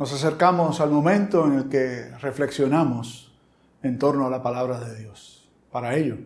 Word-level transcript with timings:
nos 0.00 0.14
acercamos 0.14 0.80
al 0.80 0.90
momento 0.90 1.46
en 1.46 1.58
el 1.58 1.68
que 1.68 2.08
reflexionamos 2.20 3.38
en 3.82 3.98
torno 3.98 4.26
a 4.26 4.30
la 4.30 4.42
palabra 4.42 4.80
de 4.80 4.98
Dios. 4.98 5.46
Para 5.70 5.94
ello, 5.94 6.16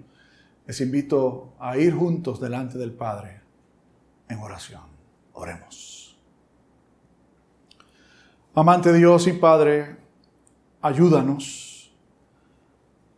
les 0.64 0.80
invito 0.80 1.54
a 1.58 1.76
ir 1.76 1.92
juntos 1.92 2.38
delante 2.38 2.78
del 2.78 2.92
Padre 2.92 3.40
en 4.28 4.38
oración. 4.38 4.82
Oremos. 5.32 6.16
Amante 8.54 8.92
Dios 8.92 9.26
y 9.26 9.32
Padre, 9.32 9.96
ayúdanos 10.80 11.92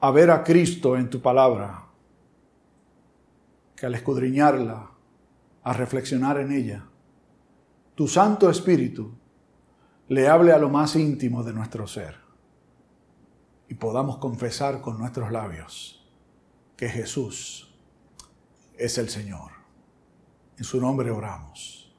a 0.00 0.10
ver 0.10 0.30
a 0.30 0.42
Cristo 0.42 0.96
en 0.96 1.10
tu 1.10 1.20
palabra, 1.20 1.84
que 3.76 3.84
al 3.84 3.94
escudriñarla, 3.94 4.90
a 5.64 5.72
reflexionar 5.74 6.40
en 6.40 6.50
ella, 6.52 6.86
tu 7.94 8.08
Santo 8.08 8.48
Espíritu 8.48 9.12
le 10.08 10.28
hable 10.28 10.52
a 10.52 10.58
lo 10.58 10.68
más 10.68 10.96
íntimo 10.96 11.42
de 11.42 11.52
nuestro 11.52 11.86
ser 11.86 12.16
y 13.68 13.74
podamos 13.74 14.18
confesar 14.18 14.80
con 14.80 14.98
nuestros 14.98 15.32
labios 15.32 16.04
que 16.76 16.88
Jesús 16.88 17.74
es 18.78 18.98
el 18.98 19.08
Señor. 19.08 19.52
En 20.58 20.64
su 20.64 20.80
nombre 20.80 21.10
oramos. 21.10 21.94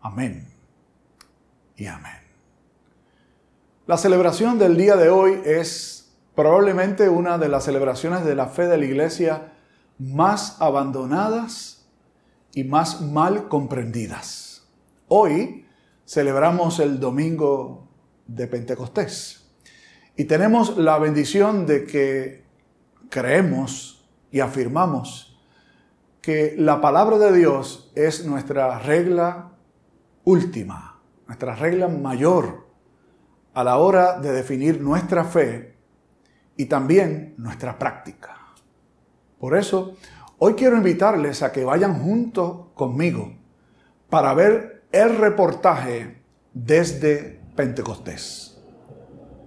Amén 0.00 0.48
y 1.76 1.86
amén. 1.86 2.20
La 3.86 3.96
celebración 3.96 4.58
del 4.58 4.76
día 4.76 4.96
de 4.96 5.08
hoy 5.08 5.40
es 5.44 6.12
probablemente 6.34 7.08
una 7.08 7.38
de 7.38 7.48
las 7.48 7.64
celebraciones 7.64 8.24
de 8.24 8.34
la 8.34 8.48
fe 8.48 8.66
de 8.66 8.78
la 8.78 8.84
iglesia 8.84 9.52
más 9.98 10.60
abandonadas 10.60 11.86
y 12.52 12.64
más 12.64 13.00
mal 13.00 13.48
comprendidas. 13.48 14.66
Hoy 15.08 15.65
celebramos 16.06 16.78
el 16.78 17.00
domingo 17.00 17.88
de 18.26 18.46
Pentecostés. 18.46 19.50
Y 20.16 20.24
tenemos 20.24 20.78
la 20.78 20.98
bendición 20.98 21.66
de 21.66 21.84
que 21.84 22.44
creemos 23.10 24.08
y 24.30 24.40
afirmamos 24.40 25.38
que 26.22 26.54
la 26.56 26.80
palabra 26.80 27.18
de 27.18 27.36
Dios 27.36 27.92
es 27.94 28.24
nuestra 28.24 28.78
regla 28.78 29.52
última, 30.24 31.00
nuestra 31.26 31.54
regla 31.54 31.88
mayor 31.88 32.66
a 33.54 33.62
la 33.64 33.76
hora 33.78 34.18
de 34.18 34.32
definir 34.32 34.80
nuestra 34.80 35.24
fe 35.24 35.76
y 36.56 36.66
también 36.66 37.34
nuestra 37.36 37.78
práctica. 37.78 38.36
Por 39.38 39.56
eso, 39.56 39.96
hoy 40.38 40.54
quiero 40.54 40.76
invitarles 40.76 41.42
a 41.42 41.52
que 41.52 41.64
vayan 41.64 42.00
juntos 42.00 42.68
conmigo 42.74 43.34
para 44.08 44.34
ver 44.34 44.75
el 44.92 45.16
reportaje 45.16 46.22
desde 46.52 47.40
Pentecostés. 47.54 48.58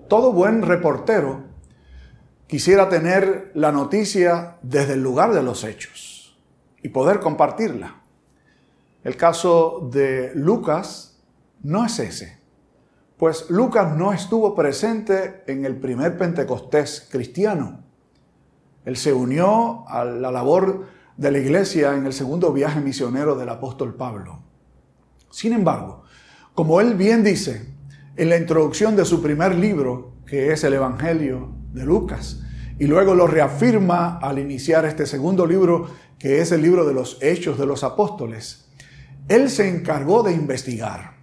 Todo 0.07 0.33
buen 0.33 0.61
reportero 0.61 1.43
quisiera 2.47 2.89
tener 2.89 3.51
la 3.53 3.71
noticia 3.71 4.57
desde 4.61 4.93
el 4.93 5.03
lugar 5.03 5.33
de 5.33 5.43
los 5.43 5.63
hechos 5.63 6.39
y 6.81 6.89
poder 6.89 7.19
compartirla. 7.19 8.01
El 9.03 9.15
caso 9.15 9.87
de 9.91 10.31
Lucas 10.35 11.21
no 11.61 11.85
es 11.85 11.99
ese, 11.99 12.39
pues 13.17 13.49
Lucas 13.49 13.95
no 13.95 14.13
estuvo 14.13 14.55
presente 14.55 15.43
en 15.47 15.65
el 15.65 15.77
primer 15.77 16.17
Pentecostés 16.17 17.07
cristiano. 17.11 17.83
Él 18.85 18.97
se 18.97 19.13
unió 19.13 19.87
a 19.87 20.05
la 20.05 20.31
labor 20.31 20.85
de 21.17 21.31
la 21.31 21.37
iglesia 21.37 21.95
en 21.95 22.05
el 22.05 22.13
segundo 22.13 22.53
viaje 22.53 22.79
misionero 22.79 23.35
del 23.35 23.49
apóstol 23.49 23.95
Pablo. 23.95 24.48
Sin 25.31 25.53
embargo, 25.53 26.03
como 26.53 26.81
él 26.81 26.95
bien 26.95 27.23
dice 27.23 27.73
en 28.15 28.29
la 28.29 28.37
introducción 28.37 28.95
de 28.95 29.05
su 29.05 29.21
primer 29.21 29.55
libro, 29.55 30.15
que 30.25 30.51
es 30.51 30.63
el 30.63 30.73
Evangelio 30.73 31.53
de 31.71 31.85
Lucas, 31.85 32.41
y 32.77 32.87
luego 32.87 33.13
lo 33.15 33.27
reafirma 33.27 34.17
al 34.19 34.39
iniciar 34.39 34.85
este 34.85 35.05
segundo 35.05 35.45
libro, 35.45 35.89
que 36.17 36.41
es 36.41 36.51
el 36.51 36.61
libro 36.61 36.85
de 36.85 36.93
los 36.93 37.17
Hechos 37.21 37.57
de 37.57 37.65
los 37.65 37.83
Apóstoles, 37.83 38.69
él 39.27 39.49
se 39.49 39.69
encargó 39.69 40.23
de 40.23 40.33
investigar, 40.33 41.17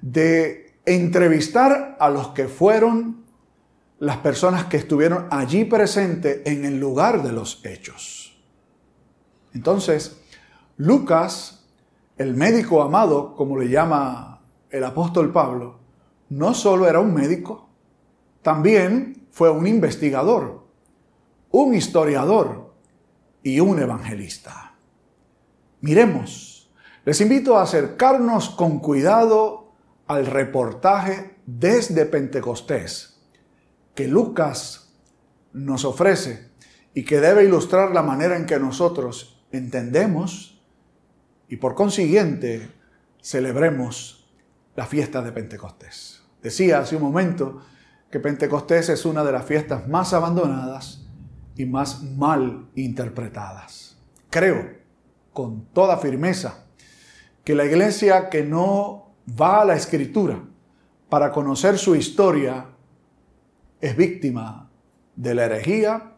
de 0.00 0.78
entrevistar 0.84 1.96
a 2.00 2.10
los 2.10 2.28
que 2.28 2.48
fueron 2.48 3.24
las 3.98 4.18
personas 4.18 4.66
que 4.66 4.76
estuvieron 4.76 5.26
allí 5.30 5.64
presentes 5.64 6.40
en 6.44 6.64
el 6.64 6.78
lugar 6.78 7.22
de 7.22 7.32
los 7.32 7.64
hechos. 7.64 8.38
Entonces, 9.54 10.20
Lucas 10.76 11.55
el 12.18 12.34
médico 12.34 12.82
amado, 12.82 13.34
como 13.34 13.58
le 13.58 13.68
llama 13.68 14.42
el 14.70 14.84
apóstol 14.84 15.32
Pablo, 15.32 15.80
no 16.30 16.54
solo 16.54 16.88
era 16.88 17.00
un 17.00 17.12
médico, 17.14 17.68
también 18.42 19.26
fue 19.30 19.50
un 19.50 19.66
investigador, 19.66 20.66
un 21.50 21.74
historiador 21.74 22.74
y 23.42 23.60
un 23.60 23.78
evangelista. 23.78 24.74
Miremos, 25.80 26.70
les 27.04 27.20
invito 27.20 27.56
a 27.56 27.62
acercarnos 27.62 28.50
con 28.50 28.80
cuidado 28.80 29.72
al 30.06 30.26
reportaje 30.26 31.36
desde 31.46 32.06
Pentecostés 32.06 33.20
que 33.94 34.08
Lucas 34.08 34.94
nos 35.52 35.84
ofrece 35.84 36.50
y 36.94 37.04
que 37.04 37.20
debe 37.20 37.44
ilustrar 37.44 37.92
la 37.92 38.02
manera 38.02 38.36
en 38.36 38.46
que 38.46 38.58
nosotros 38.58 39.44
entendemos 39.52 40.55
y 41.48 41.56
por 41.56 41.74
consiguiente 41.74 42.68
celebremos 43.20 44.28
la 44.74 44.86
fiesta 44.86 45.22
de 45.22 45.32
Pentecostés. 45.32 46.22
Decía 46.42 46.80
hace 46.80 46.96
un 46.96 47.02
momento 47.02 47.62
que 48.10 48.20
Pentecostés 48.20 48.88
es 48.88 49.04
una 49.04 49.24
de 49.24 49.32
las 49.32 49.44
fiestas 49.44 49.88
más 49.88 50.12
abandonadas 50.12 51.06
y 51.56 51.64
más 51.64 52.02
mal 52.02 52.68
interpretadas. 52.74 53.96
Creo 54.30 54.76
con 55.32 55.66
toda 55.66 55.98
firmeza 55.98 56.66
que 57.44 57.54
la 57.54 57.64
iglesia 57.64 58.28
que 58.28 58.42
no 58.42 59.14
va 59.40 59.62
a 59.62 59.64
la 59.64 59.76
escritura 59.76 60.42
para 61.08 61.32
conocer 61.32 61.78
su 61.78 61.94
historia 61.94 62.66
es 63.80 63.96
víctima 63.96 64.70
de 65.14 65.34
la 65.34 65.44
herejía 65.44 66.15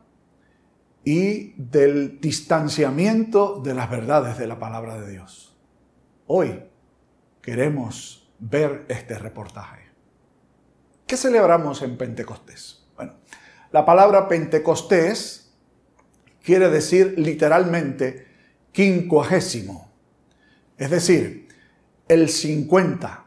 y 1.04 1.54
del 1.56 2.20
distanciamiento 2.20 3.60
de 3.64 3.74
las 3.74 3.90
verdades 3.90 4.38
de 4.38 4.46
la 4.46 4.58
palabra 4.58 5.00
de 5.00 5.10
Dios. 5.10 5.56
Hoy 6.26 6.62
queremos 7.40 8.30
ver 8.38 8.84
este 8.88 9.18
reportaje. 9.18 9.86
¿Qué 11.06 11.16
celebramos 11.16 11.82
en 11.82 11.96
Pentecostés? 11.96 12.86
Bueno, 12.96 13.14
la 13.72 13.86
palabra 13.86 14.28
Pentecostés 14.28 15.54
quiere 16.42 16.68
decir 16.68 17.14
literalmente 17.16 18.26
quincuagésimo, 18.72 19.90
es 20.76 20.90
decir, 20.90 21.48
el 22.08 22.28
50. 22.28 23.24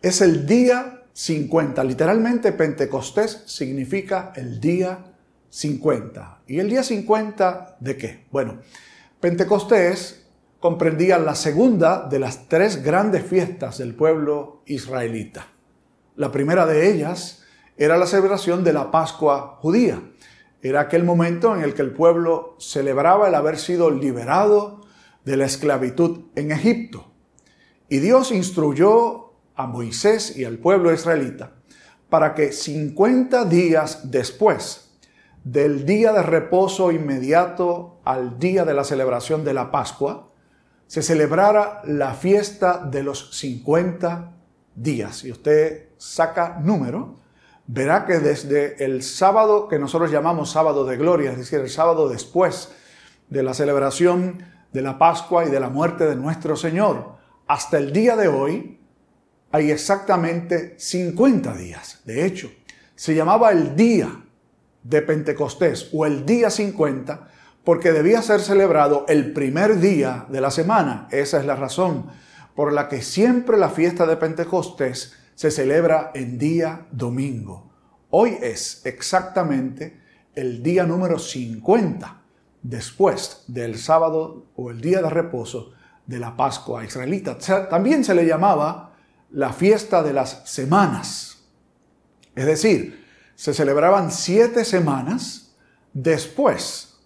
Es 0.00 0.20
el 0.20 0.46
día 0.46 1.04
50. 1.12 1.84
Literalmente 1.84 2.52
Pentecostés 2.52 3.42
significa 3.46 4.32
el 4.36 4.60
día 4.60 5.04
50. 5.48 6.41
¿Y 6.52 6.60
el 6.60 6.68
día 6.68 6.82
50 6.82 7.78
de 7.80 7.96
qué? 7.96 8.26
Bueno, 8.30 8.58
Pentecostés 9.20 10.26
comprendía 10.60 11.16
la 11.18 11.34
segunda 11.34 12.06
de 12.06 12.18
las 12.18 12.46
tres 12.46 12.84
grandes 12.84 13.24
fiestas 13.24 13.78
del 13.78 13.94
pueblo 13.94 14.62
israelita. 14.66 15.46
La 16.14 16.30
primera 16.30 16.66
de 16.66 16.90
ellas 16.90 17.42
era 17.78 17.96
la 17.96 18.04
celebración 18.04 18.64
de 18.64 18.74
la 18.74 18.90
Pascua 18.90 19.56
judía. 19.62 20.02
Era 20.60 20.80
aquel 20.80 21.04
momento 21.04 21.56
en 21.56 21.62
el 21.62 21.72
que 21.72 21.80
el 21.80 21.94
pueblo 21.94 22.54
celebraba 22.58 23.28
el 23.28 23.34
haber 23.34 23.56
sido 23.56 23.90
liberado 23.90 24.82
de 25.24 25.38
la 25.38 25.46
esclavitud 25.46 26.26
en 26.34 26.52
Egipto. 26.52 27.14
Y 27.88 28.00
Dios 28.00 28.30
instruyó 28.30 29.32
a 29.54 29.66
Moisés 29.66 30.36
y 30.36 30.44
al 30.44 30.58
pueblo 30.58 30.92
israelita 30.92 31.54
para 32.10 32.34
que 32.34 32.52
50 32.52 33.46
días 33.46 34.10
después 34.10 34.91
del 35.44 35.84
día 35.84 36.12
de 36.12 36.22
reposo 36.22 36.92
inmediato 36.92 38.00
al 38.04 38.38
día 38.38 38.64
de 38.64 38.74
la 38.74 38.84
celebración 38.84 39.44
de 39.44 39.54
la 39.54 39.70
Pascua, 39.70 40.28
se 40.86 41.02
celebrara 41.02 41.80
la 41.84 42.14
fiesta 42.14 42.78
de 42.78 43.02
los 43.02 43.36
50 43.38 44.32
días. 44.74 45.18
Si 45.18 45.32
usted 45.32 45.88
saca 45.96 46.58
número, 46.62 47.16
verá 47.66 48.04
que 48.06 48.18
desde 48.18 48.84
el 48.84 49.02
sábado 49.02 49.68
que 49.68 49.78
nosotros 49.78 50.10
llamamos 50.10 50.50
sábado 50.50 50.84
de 50.84 50.96
gloria, 50.96 51.32
es 51.32 51.38
decir, 51.38 51.60
el 51.60 51.70
sábado 51.70 52.08
después 52.08 52.70
de 53.30 53.42
la 53.42 53.54
celebración 53.54 54.44
de 54.72 54.82
la 54.82 54.98
Pascua 54.98 55.44
y 55.44 55.50
de 55.50 55.60
la 55.60 55.70
muerte 55.70 56.04
de 56.04 56.16
nuestro 56.16 56.56
Señor, 56.56 57.16
hasta 57.46 57.78
el 57.78 57.92
día 57.92 58.16
de 58.16 58.28
hoy, 58.28 58.78
hay 59.50 59.70
exactamente 59.70 60.74
50 60.78 61.54
días. 61.54 62.00
De 62.04 62.24
hecho, 62.24 62.50
se 62.94 63.14
llamaba 63.14 63.50
el 63.50 63.76
día 63.76 64.24
de 64.82 65.02
Pentecostés 65.02 65.88
o 65.92 66.06
el 66.06 66.26
día 66.26 66.50
50 66.50 67.28
porque 67.64 67.92
debía 67.92 68.22
ser 68.22 68.40
celebrado 68.40 69.04
el 69.08 69.32
primer 69.32 69.78
día 69.78 70.26
de 70.28 70.40
la 70.40 70.50
semana. 70.50 71.06
Esa 71.10 71.38
es 71.38 71.46
la 71.46 71.56
razón 71.56 72.06
por 72.54 72.72
la 72.72 72.88
que 72.88 73.02
siempre 73.02 73.56
la 73.56 73.70
fiesta 73.70 74.06
de 74.06 74.16
Pentecostés 74.16 75.14
se 75.34 75.50
celebra 75.50 76.10
en 76.14 76.38
día 76.38 76.86
domingo. 76.90 77.70
Hoy 78.10 78.36
es 78.42 78.84
exactamente 78.84 80.00
el 80.34 80.62
día 80.62 80.84
número 80.84 81.18
50 81.18 82.20
después 82.62 83.44
del 83.46 83.78
sábado 83.78 84.46
o 84.56 84.70
el 84.70 84.80
día 84.80 85.00
de 85.00 85.10
reposo 85.10 85.72
de 86.06 86.18
la 86.18 86.36
Pascua 86.36 86.84
israelita. 86.84 87.38
También 87.68 88.04
se 88.04 88.14
le 88.14 88.26
llamaba 88.26 88.94
la 89.30 89.52
fiesta 89.52 90.02
de 90.02 90.12
las 90.12 90.42
semanas. 90.50 91.38
Es 92.34 92.46
decir, 92.46 93.01
se 93.34 93.54
celebraban 93.54 94.10
siete 94.10 94.64
semanas 94.64 95.54
después 95.92 97.00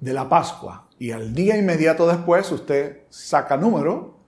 de 0.00 0.12
la 0.12 0.28
Pascua. 0.28 0.88
Y 0.98 1.12
al 1.12 1.34
día 1.34 1.56
inmediato 1.56 2.06
después, 2.06 2.50
usted 2.50 3.02
saca 3.08 3.56
número, 3.56 4.18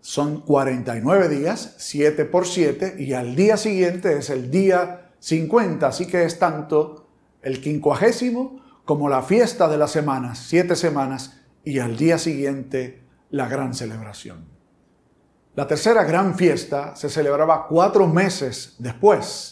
son 0.00 0.40
49 0.40 1.28
días, 1.28 1.74
7 1.78 2.24
por 2.24 2.46
7, 2.46 2.96
y 2.98 3.12
al 3.12 3.36
día 3.36 3.56
siguiente 3.56 4.18
es 4.18 4.30
el 4.30 4.50
día 4.50 5.12
50, 5.20 5.86
así 5.86 6.06
que 6.06 6.24
es 6.24 6.38
tanto 6.38 7.06
el 7.42 7.60
quincuagésimo 7.60 8.60
como 8.84 9.08
la 9.08 9.22
fiesta 9.22 9.68
de 9.68 9.78
las 9.78 9.92
semanas, 9.92 10.38
siete 10.38 10.74
semanas, 10.74 11.40
y 11.64 11.78
al 11.78 11.96
día 11.96 12.18
siguiente 12.18 13.04
la 13.30 13.48
gran 13.48 13.74
celebración. 13.74 14.46
La 15.54 15.66
tercera 15.66 16.02
gran 16.04 16.34
fiesta 16.34 16.96
se 16.96 17.08
celebraba 17.08 17.68
cuatro 17.68 18.08
meses 18.08 18.74
después 18.78 19.51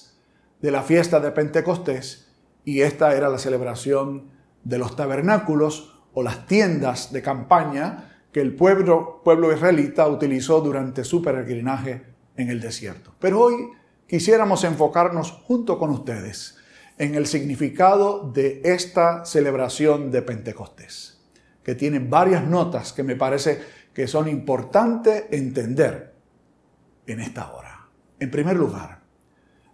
de 0.61 0.71
la 0.71 0.83
fiesta 0.83 1.21
de 1.21 1.31
Pentecostés, 1.31 2.29
y 2.65 2.83
esta 2.83 3.15
era 3.15 3.29
la 3.29 3.39
celebración 3.39 4.31
de 4.65 4.79
los 4.79 4.97
tabernáculos 4.97 6.03
o 6.12 6.23
las 6.23 6.47
tiendas 6.47 7.12
de 7.12 7.23
campaña 7.23 8.23
que 8.33 8.41
el 8.41 8.55
pueblo, 8.55 9.23
pueblo 9.25 9.53
israelita 9.53 10.07
utilizó 10.07 10.61
durante 10.61 11.05
su 11.05 11.23
peregrinaje 11.23 12.05
en 12.37 12.51
el 12.51 12.61
desierto. 12.61 13.15
Pero 13.19 13.41
hoy 13.41 13.71
quisiéramos 14.07 14.65
enfocarnos 14.65 15.33
junto 15.33 15.79
con 15.79 15.91
ustedes 15.91 16.59
en 16.99 17.15
el 17.15 17.27
significado 17.27 18.31
de 18.31 18.61
esta 18.65 19.25
celebración 19.25 20.11
de 20.11 20.23
Pentecostés, 20.23 21.23
que 21.62 21.75
tiene 21.75 21.99
varias 21.99 22.47
notas 22.47 22.93
que 22.93 23.03
me 23.03 23.17
parece 23.17 23.61
que 23.95 24.07
son 24.07 24.29
importantes 24.29 25.25
entender 25.31 26.15
en 27.07 27.21
esta 27.21 27.53
hora. 27.53 27.89
En 28.19 28.31
primer 28.31 28.57
lugar, 28.57 29.00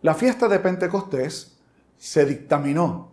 la 0.03 0.15
fiesta 0.15 0.49
de 0.49 0.59
Pentecostés 0.59 1.59
se 1.97 2.25
dictaminó 2.27 3.13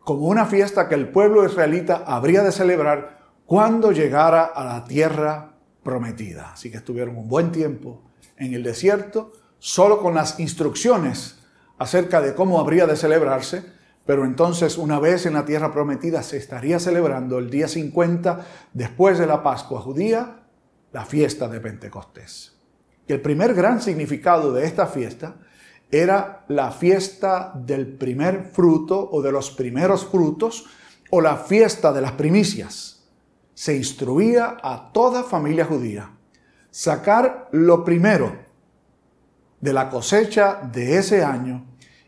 como 0.00 0.26
una 0.26 0.46
fiesta 0.46 0.88
que 0.88 0.94
el 0.94 1.08
pueblo 1.08 1.46
israelita 1.46 2.04
habría 2.06 2.42
de 2.42 2.52
celebrar 2.52 3.20
cuando 3.46 3.92
llegara 3.92 4.44
a 4.44 4.64
la 4.64 4.84
tierra 4.84 5.52
prometida. 5.82 6.52
Así 6.52 6.70
que 6.70 6.78
estuvieron 6.78 7.16
un 7.16 7.28
buen 7.28 7.52
tiempo 7.52 8.02
en 8.36 8.54
el 8.54 8.62
desierto, 8.62 9.32
solo 9.58 10.00
con 10.00 10.14
las 10.14 10.40
instrucciones 10.40 11.38
acerca 11.78 12.20
de 12.20 12.34
cómo 12.34 12.58
habría 12.58 12.86
de 12.86 12.96
celebrarse, 12.96 13.64
pero 14.04 14.24
entonces 14.24 14.78
una 14.78 14.98
vez 14.98 15.26
en 15.26 15.34
la 15.34 15.44
tierra 15.44 15.72
prometida 15.72 16.22
se 16.22 16.36
estaría 16.36 16.80
celebrando 16.80 17.38
el 17.38 17.50
día 17.50 17.68
50 17.68 18.44
después 18.72 19.18
de 19.18 19.26
la 19.26 19.42
Pascua 19.42 19.80
judía, 19.80 20.42
la 20.92 21.04
fiesta 21.04 21.48
de 21.48 21.60
Pentecostés. 21.60 22.56
Y 23.06 23.12
el 23.12 23.20
primer 23.20 23.54
gran 23.54 23.80
significado 23.80 24.52
de 24.52 24.64
esta 24.64 24.86
fiesta 24.86 25.36
era 25.92 26.46
la 26.48 26.72
fiesta 26.72 27.52
del 27.54 27.86
primer 27.86 28.44
fruto 28.44 29.10
o 29.12 29.20
de 29.20 29.30
los 29.30 29.50
primeros 29.50 30.06
frutos 30.06 30.64
o 31.10 31.20
la 31.20 31.36
fiesta 31.36 31.92
de 31.92 32.00
las 32.00 32.12
primicias. 32.12 33.04
Se 33.52 33.76
instruía 33.76 34.56
a 34.62 34.90
toda 34.90 35.22
familia 35.22 35.66
judía 35.66 36.10
sacar 36.70 37.50
lo 37.52 37.84
primero 37.84 38.34
de 39.60 39.72
la 39.74 39.90
cosecha 39.90 40.62
de 40.72 40.96
ese 40.96 41.22
año 41.22 41.66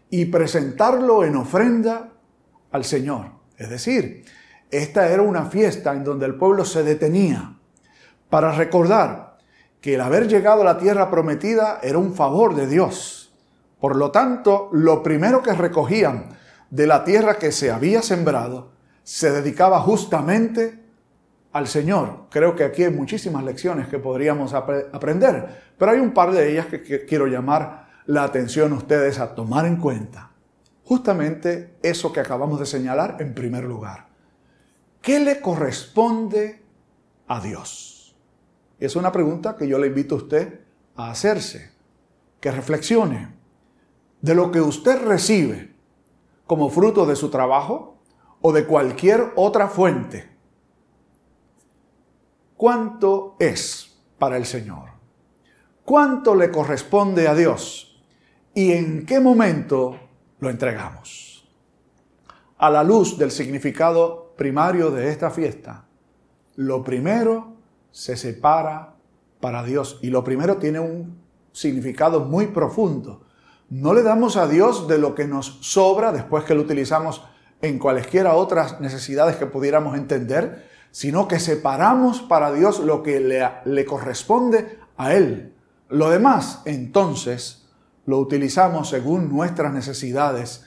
y 0.09 0.25
presentarlo 0.25 1.23
en 1.23 1.37
ofrenda 1.37 2.09
al 2.73 2.85
Señor. 2.85 3.33
Es 3.59 3.69
decir, 3.69 4.25
esta 4.71 5.11
era 5.11 5.21
una 5.21 5.45
fiesta 5.45 5.93
en 5.93 6.05
donde 6.05 6.25
el 6.25 6.37
pueblo 6.37 6.65
se 6.65 6.83
detenía 6.83 7.59
para 8.31 8.51
recordar 8.53 9.37
que 9.83 9.95
el 9.97 10.01
haber 10.01 10.27
llegado 10.27 10.63
a 10.63 10.65
la 10.65 10.79
tierra 10.79 11.11
prometida 11.11 11.81
era 11.83 11.99
un 11.99 12.15
favor 12.15 12.55
de 12.55 12.67
Dios 12.67 13.24
por 13.85 13.97
lo 13.97 14.11
tanto, 14.11 14.71
lo 14.73 15.03
primero 15.03 15.43
que 15.43 15.53
recogían 15.53 16.31
de 16.71 16.87
la 16.87 17.05
tierra 17.05 17.35
que 17.35 17.53
se 17.53 17.71
había 17.71 18.01
sembrado 18.01 18.73
se 19.03 19.31
dedicaba 19.31 19.79
justamente 19.81 20.83
al 21.53 21.69
Señor. 21.69 22.29
Creo 22.31 22.57
que 22.57 22.65
aquí 22.65 22.85
hay 22.85 22.91
muchísimas 22.91 23.45
lecciones 23.45 23.87
que 23.89 23.99
podríamos 23.99 24.55
aprender, 24.55 25.75
pero 25.77 25.91
hay 25.91 25.99
un 25.99 26.15
par 26.15 26.33
de 26.33 26.51
ellas 26.51 26.65
que 26.69 27.05
quiero 27.05 27.27
llamar 27.27 27.89
la 28.07 28.25
atención 28.25 28.73
a 28.73 28.77
ustedes 28.77 29.19
a 29.19 29.35
tomar 29.35 29.67
en 29.67 29.77
cuenta. 29.77 30.31
Justamente 30.85 31.75
eso 31.83 32.11
que 32.11 32.21
acabamos 32.21 32.59
de 32.61 32.65
señalar 32.65 33.19
en 33.21 33.35
primer 33.35 33.65
lugar. 33.65 34.07
¿Qué 35.03 35.21
le 35.21 35.43
corresponde 35.43 36.63
a 37.29 37.39
Dios? 37.39 38.17
Es 38.81 38.97
una 38.97 39.13
pregunta 39.13 39.59
que 39.59 39.69
yo 39.69 39.77
le 39.77 39.89
invito 39.89 40.15
a 40.15 40.19
usted 40.19 40.61
a 40.97 41.11
hacerse, 41.11 41.71
que 42.41 42.51
reflexione 42.51 43.44
de 44.25 44.35
lo 44.35 44.51
que 44.51 44.63
usted 44.63 45.05
recibe 45.05 45.75
como 46.47 46.71
fruto 46.71 47.05
de 47.05 47.15
su 47.15 47.29
trabajo 47.29 47.99
o 48.41 48.55
de 48.55 48.65
cualquier 48.65 49.35
otra 49.37 49.69
fuente, 49.69 50.31
¿cuánto 52.57 53.37
es 53.39 54.01
para 54.19 54.39
el 54.39 54.47
Señor? 54.47 54.93
¿Cuánto 55.85 56.35
le 56.35 56.51
corresponde 56.51 57.29
a 57.29 57.35
Dios? 57.35 58.03
¿Y 58.55 58.73
en 58.73 59.05
qué 59.05 59.21
momento 59.21 60.01
lo 60.39 60.49
entregamos? 60.49 61.47
A 62.57 62.71
la 62.71 62.83
luz 62.83 63.19
del 63.19 63.31
significado 63.31 64.33
primario 64.39 64.91
de 64.91 65.11
esta 65.11 65.31
fiesta, 65.31 65.85
lo 66.57 66.83
primero 66.83 67.57
se 67.91 68.17
separa 68.17 68.95
para 69.39 69.63
Dios 69.63 69.99
y 70.01 70.09
lo 70.09 70.25
primero 70.25 70.57
tiene 70.57 70.81
un 70.81 71.23
significado 71.53 72.21
muy 72.21 72.47
profundo 72.47 73.24
no 73.75 73.93
le 73.93 74.05
damos 74.05 74.37
a 74.37 74.47
Dios 74.47 74.87
de 74.87 74.99
lo 74.99 75.17
que 75.17 75.27
nos 75.27 75.59
sobra 75.61 76.13
después 76.13 76.45
que 76.45 76.55
lo 76.55 76.63
utilizamos 76.63 77.25
en 77.61 77.81
cualesquiera 77.81 78.35
otras 78.35 78.81
necesidades 78.81 79.35
que 79.35 79.47
pudiéramos 79.47 79.97
entender, 79.97 80.69
sino 80.93 81.27
que 81.27 81.41
separamos 81.41 82.23
para 82.23 82.53
Dios 82.53 82.79
lo 82.79 83.03
que 83.03 83.19
le, 83.19 83.45
le 83.65 83.85
corresponde 83.85 84.79
a 84.97 85.13
Él. 85.15 85.55
Lo 85.89 86.09
demás, 86.09 86.63
entonces, 86.67 87.67
lo 88.07 88.21
utilizamos 88.21 88.91
según 88.91 89.29
nuestras 89.29 89.73
necesidades 89.73 90.67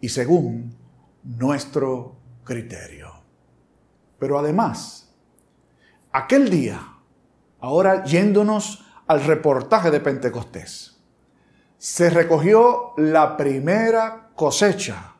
y 0.00 0.10
según 0.10 0.76
nuestro 1.24 2.14
criterio. 2.44 3.14
Pero 4.20 4.38
además, 4.38 5.12
aquel 6.12 6.50
día, 6.50 6.98
ahora 7.58 8.04
yéndonos 8.04 8.86
al 9.08 9.24
reportaje 9.24 9.90
de 9.90 9.98
Pentecostés, 9.98 10.91
se 11.82 12.10
recogió 12.10 12.92
la 12.96 13.36
primera 13.36 14.30
cosecha 14.36 15.16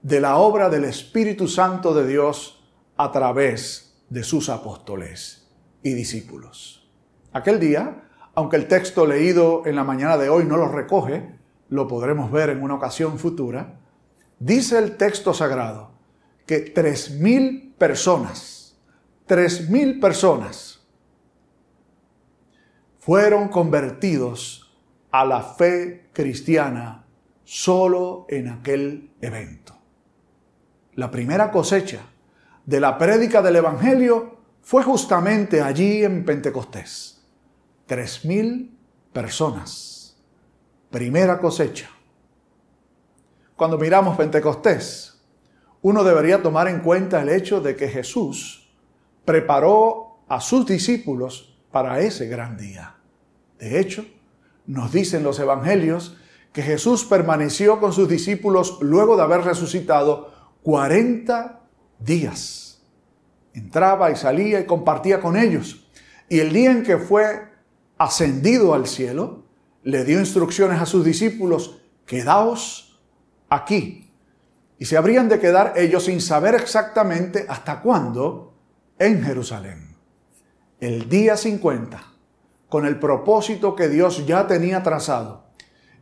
de 0.00 0.18
la 0.18 0.38
obra 0.38 0.70
del 0.70 0.86
Espíritu 0.86 1.46
Santo 1.46 1.92
de 1.92 2.06
Dios 2.06 2.64
a 2.96 3.12
través 3.12 4.02
de 4.08 4.22
sus 4.22 4.48
apóstoles 4.48 5.46
y 5.82 5.92
discípulos. 5.92 6.90
Aquel 7.34 7.60
día, 7.60 8.08
aunque 8.34 8.56
el 8.56 8.66
texto 8.66 9.04
leído 9.04 9.66
en 9.66 9.76
la 9.76 9.84
mañana 9.84 10.16
de 10.16 10.30
hoy 10.30 10.44
no 10.44 10.56
lo 10.56 10.68
recoge, 10.68 11.34
lo 11.68 11.86
podremos 11.86 12.32
ver 12.32 12.48
en 12.48 12.62
una 12.62 12.76
ocasión 12.76 13.18
futura, 13.18 13.78
dice 14.38 14.78
el 14.78 14.96
texto 14.96 15.34
sagrado 15.34 15.90
que 16.46 16.60
tres 16.60 17.10
mil 17.10 17.74
personas, 17.76 18.74
tres 19.26 19.68
mil 19.68 20.00
personas 20.00 20.80
fueron 23.00 23.48
convertidos 23.48 24.69
a 25.10 25.24
la 25.24 25.42
fe 25.42 26.10
cristiana 26.12 27.04
solo 27.44 28.26
en 28.28 28.48
aquel 28.48 29.12
evento. 29.20 29.76
La 30.94 31.10
primera 31.10 31.50
cosecha 31.50 32.00
de 32.64 32.80
la 32.80 32.98
prédica 32.98 33.42
del 33.42 33.56
Evangelio 33.56 34.38
fue 34.62 34.82
justamente 34.82 35.62
allí 35.62 36.04
en 36.04 36.24
Pentecostés. 36.24 37.26
Tres 37.86 38.24
mil 38.24 38.78
personas. 39.12 40.16
Primera 40.90 41.38
cosecha. 41.38 41.90
Cuando 43.56 43.78
miramos 43.78 44.16
Pentecostés, 44.16 45.20
uno 45.82 46.04
debería 46.04 46.42
tomar 46.42 46.68
en 46.68 46.80
cuenta 46.80 47.22
el 47.22 47.30
hecho 47.30 47.60
de 47.60 47.74
que 47.74 47.88
Jesús 47.88 48.70
preparó 49.24 50.22
a 50.28 50.40
sus 50.40 50.66
discípulos 50.66 51.58
para 51.70 52.00
ese 52.00 52.26
gran 52.28 52.56
día. 52.56 52.96
De 53.58 53.80
hecho, 53.80 54.04
nos 54.66 54.92
dicen 54.92 55.22
los 55.22 55.38
evangelios 55.38 56.16
que 56.52 56.62
Jesús 56.62 57.04
permaneció 57.04 57.80
con 57.80 57.92
sus 57.92 58.08
discípulos 58.08 58.78
luego 58.80 59.16
de 59.16 59.22
haber 59.22 59.42
resucitado 59.42 60.32
40 60.62 61.60
días. 61.98 62.82
Entraba 63.52 64.10
y 64.10 64.16
salía 64.16 64.60
y 64.60 64.66
compartía 64.66 65.20
con 65.20 65.36
ellos. 65.36 65.88
Y 66.28 66.40
el 66.40 66.52
día 66.52 66.70
en 66.70 66.82
que 66.82 66.98
fue 66.98 67.48
ascendido 67.98 68.74
al 68.74 68.86
cielo, 68.86 69.44
le 69.82 70.04
dio 70.04 70.18
instrucciones 70.20 70.80
a 70.80 70.86
sus 70.86 71.04
discípulos, 71.04 71.80
quedaos 72.06 73.00
aquí. 73.48 74.10
Y 74.78 74.86
se 74.86 74.96
habrían 74.96 75.28
de 75.28 75.38
quedar 75.38 75.74
ellos 75.76 76.04
sin 76.04 76.20
saber 76.20 76.54
exactamente 76.54 77.44
hasta 77.48 77.80
cuándo 77.80 78.54
en 78.98 79.22
Jerusalén. 79.22 79.96
El 80.80 81.08
día 81.08 81.36
50, 81.36 82.02
con 82.70 82.86
el 82.86 82.98
propósito 82.98 83.76
que 83.76 83.88
Dios 83.88 84.26
ya 84.26 84.46
tenía 84.46 84.82
trazado, 84.82 85.44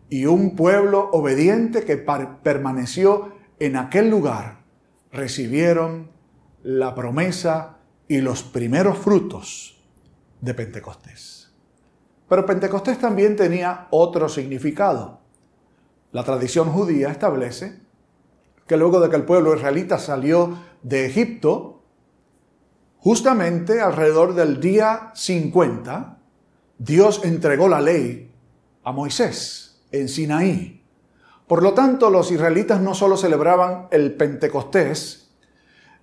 y 0.08 0.26
un 0.26 0.54
pueblo 0.54 1.10
obediente 1.12 1.84
que 1.84 1.96
permaneció 1.96 3.32
en 3.58 3.76
aquel 3.76 4.08
lugar, 4.08 4.60
recibieron 5.10 6.12
la 6.62 6.94
promesa 6.94 7.78
y 8.06 8.20
los 8.20 8.42
primeros 8.42 8.98
frutos 8.98 9.82
de 10.40 10.54
Pentecostés. 10.54 11.52
Pero 12.28 12.46
Pentecostés 12.46 12.98
también 12.98 13.36
tenía 13.36 13.88
otro 13.90 14.28
significado. 14.28 15.20
La 16.12 16.24
tradición 16.24 16.70
judía 16.70 17.08
establece 17.08 17.80
que 18.66 18.76
luego 18.76 19.00
de 19.00 19.08
que 19.08 19.16
el 19.16 19.24
pueblo 19.24 19.54
israelita 19.56 19.98
salió 19.98 20.58
de 20.82 21.06
Egipto, 21.06 21.82
justamente 22.98 23.80
alrededor 23.80 24.34
del 24.34 24.60
día 24.60 25.10
50, 25.14 26.17
Dios 26.78 27.22
entregó 27.24 27.68
la 27.68 27.80
ley 27.80 28.30
a 28.84 28.92
Moisés 28.92 29.82
en 29.90 30.08
Sinaí. 30.08 30.82
Por 31.46 31.62
lo 31.62 31.74
tanto, 31.74 32.08
los 32.10 32.30
israelitas 32.30 32.80
no 32.80 32.94
solo 32.94 33.16
celebraban 33.16 33.88
el 33.90 34.14
Pentecostés, 34.14 35.30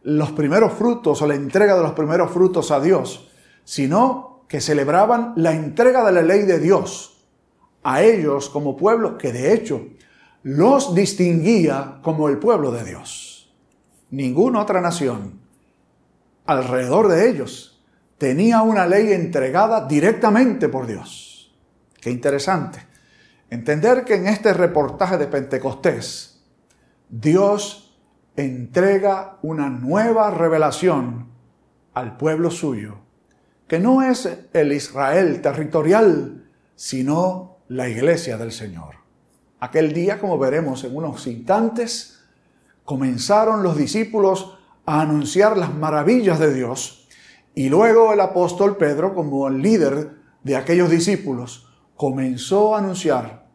los 0.03 0.31
primeros 0.31 0.73
frutos 0.73 1.21
o 1.21 1.27
la 1.27 1.35
entrega 1.35 1.75
de 1.75 1.83
los 1.83 1.93
primeros 1.93 2.31
frutos 2.31 2.71
a 2.71 2.79
Dios, 2.79 3.29
sino 3.63 4.43
que 4.47 4.61
celebraban 4.61 5.33
la 5.37 5.53
entrega 5.53 6.05
de 6.05 6.11
la 6.11 6.21
ley 6.21 6.43
de 6.43 6.59
Dios 6.59 7.23
a 7.83 8.03
ellos 8.03 8.49
como 8.49 8.75
pueblo 8.75 9.17
que 9.17 9.31
de 9.31 9.53
hecho 9.53 9.81
los 10.43 10.93
distinguía 10.93 11.99
como 12.01 12.29
el 12.29 12.37
pueblo 12.37 12.71
de 12.71 12.83
Dios. 12.83 13.51
Ninguna 14.11 14.61
otra 14.61 14.81
nación 14.81 15.39
alrededor 16.45 17.07
de 17.07 17.29
ellos 17.29 17.74
tenía 18.17 18.61
una 18.61 18.87
ley 18.87 19.11
entregada 19.13 19.87
directamente 19.87 20.69
por 20.69 20.87
Dios. 20.87 21.55
Qué 21.99 22.11
interesante. 22.11 22.79
Entender 23.49 24.03
que 24.03 24.15
en 24.15 24.27
este 24.27 24.53
reportaje 24.53 25.17
de 25.17 25.27
Pentecostés, 25.27 26.43
Dios 27.09 27.97
entrega 28.35 29.37
una 29.41 29.69
nueva 29.69 30.31
revelación 30.31 31.27
al 31.93 32.17
pueblo 32.17 32.51
suyo, 32.51 32.97
que 33.67 33.79
no 33.79 34.01
es 34.01 34.29
el 34.53 34.71
Israel 34.71 35.41
territorial, 35.41 36.49
sino 36.75 37.59
la 37.69 37.87
iglesia 37.87 38.37
del 38.37 38.51
Señor. 38.51 38.95
Aquel 39.59 39.93
día, 39.93 40.19
como 40.19 40.37
veremos 40.37 40.83
en 40.83 40.95
unos 40.95 41.25
instantes, 41.27 42.19
comenzaron 42.83 43.63
los 43.63 43.77
discípulos 43.77 44.57
a 44.85 45.01
anunciar 45.01 45.57
las 45.57 45.73
maravillas 45.73 46.39
de 46.39 46.53
Dios 46.53 47.04
y 47.55 47.69
luego 47.69 48.11
el 48.11 48.19
apóstol 48.19 48.75
Pedro, 48.75 49.15
como 49.15 49.47
el 49.47 49.61
líder 49.61 50.11
de 50.43 50.57
aquellos 50.57 50.89
discípulos, 50.89 51.69
comenzó 51.95 52.75
a 52.75 52.79
anunciar 52.79 53.47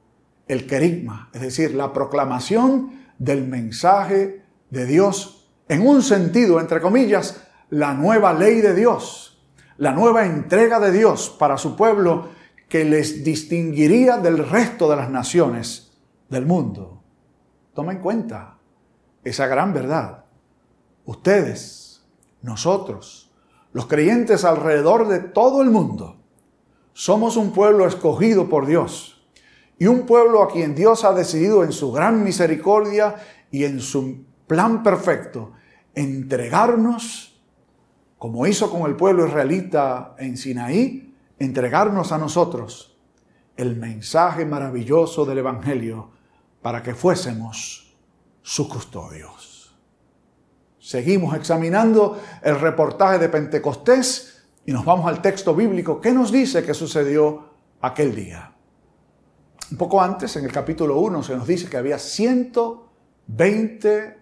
el 0.49 0.67
querigma, 0.67 1.29
es 1.35 1.43
decir, 1.43 1.75
la 1.75 1.93
proclamación 1.93 3.05
del 3.19 3.47
mensaje 3.47 4.43
de 4.71 4.87
Dios, 4.87 5.49
en 5.69 5.87
un 5.87 6.03
sentido, 6.03 6.59
entre 6.59 6.81
comillas, 6.81 7.47
la 7.69 7.93
nueva 7.95 8.33
ley 8.33 8.61
de 8.61 8.75
Dios, 8.75 9.45
la 9.77 9.93
nueva 9.93 10.27
entrega 10.27 10.81
de 10.81 10.91
Dios 10.91 11.35
para 11.39 11.59
su 11.59 11.77
pueblo 11.77 12.31
que 12.69 12.85
les 12.85 13.23
distinguiría 13.23 14.17
del 14.17 14.39
resto 14.49 14.89
de 14.89 14.97
las 14.97 15.11
naciones 15.11 15.93
del 16.29 16.47
mundo. 16.47 17.03
Toma 17.75 17.93
en 17.93 17.99
cuenta 17.99 18.59
esa 19.23 19.47
gran 19.47 19.73
verdad. 19.73 20.25
Ustedes, 21.05 22.03
nosotros, 22.43 23.30
los 23.73 23.87
creyentes 23.87 24.45
alrededor 24.45 25.09
de 25.09 25.21
todo 25.21 25.63
el 25.63 25.71
mundo, 25.71 26.17
somos 26.93 27.37
un 27.37 27.53
pueblo 27.53 27.87
escogido 27.87 28.49
por 28.49 28.67
Dios 28.67 29.23
y 29.79 29.87
un 29.87 30.07
pueblo 30.07 30.43
a 30.43 30.49
quien 30.49 30.75
Dios 30.75 31.05
ha 31.05 31.13
decidido 31.13 31.65
en 31.65 31.73
su 31.73 31.93
gran 31.93 32.23
misericordia 32.23 33.17
y 33.51 33.65
en 33.65 33.81
su 33.81 34.25
plan 34.47 34.83
perfecto 34.83 35.53
entregarnos, 35.95 37.41
como 38.19 38.47
hizo 38.47 38.71
con 38.71 38.89
el 38.89 38.97
pueblo 38.97 39.27
israelita 39.27 40.15
en 40.19 40.37
Sinaí, 40.37 41.15
entregarnos 41.39 42.13
a 42.13 42.19
nosotros 42.19 42.99
el 43.57 43.77
mensaje 43.77 44.45
maravilloso 44.45 45.25
del 45.25 45.39
Evangelio 45.39 46.11
para 46.63 46.83
que 46.83 46.95
fuésemos 46.95 47.95
sus 48.43 48.69
custodios. 48.69 49.60
Seguimos 50.81 51.37
examinando 51.37 52.21
el 52.43 52.59
reportaje 52.59 53.19
de 53.19 53.29
Pentecostés 53.29 54.43
y 54.67 54.73
nos 54.73 54.85
vamos 54.85 55.07
al 55.07 55.23
texto 55.23 55.55
bíblico. 55.55 56.01
¿Qué 56.01 56.11
nos 56.13 56.33
dice 56.33 56.65
que 56.65 56.75
sucedió 56.75 57.51
aquel 57.81 58.13
día? 58.15 58.53
Un 59.71 59.77
poco 59.77 60.03
antes, 60.03 60.35
en 60.37 60.45
el 60.45 60.53
capítulo 60.53 60.99
1, 60.99 61.23
se 61.23 61.37
nos 61.37 61.47
dice 61.47 61.69
que 61.69 61.77
había 61.77 61.99
120 61.99 64.19